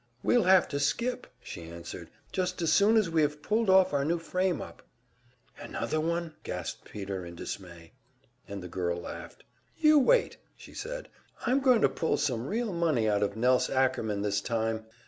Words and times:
"We'll 0.23 0.45
have 0.45 0.67
to 0.69 0.79
skip," 0.79 1.27
she 1.43 1.69
answered; 1.69 2.09
"just 2.31 2.59
as 2.63 2.73
soon 2.73 2.97
as 2.97 3.11
we 3.11 3.21
have 3.21 3.43
pulled 3.43 3.69
off 3.69 3.93
our 3.93 4.03
new 4.03 4.17
frame 4.17 4.59
up" 4.59 4.81
"Another 5.61 6.01
one?" 6.01 6.33
gasped 6.41 6.85
Peter, 6.85 7.23
in 7.23 7.35
dismay. 7.35 7.91
And 8.47 8.63
the 8.63 8.67
girl 8.67 8.99
laughed. 9.01 9.43
"You 9.77 9.99
wait!" 9.99 10.37
she 10.57 10.73
said. 10.73 11.07
"I'm 11.45 11.59
going 11.59 11.81
to 11.81 11.87
pull 11.87 12.17
some 12.17 12.47
real 12.47 12.73
money 12.73 13.07
out 13.07 13.21
of 13.21 13.35
Nelse 13.37 13.69
Ackerman 13.69 14.23
this 14.23 14.41
time! 14.41 14.87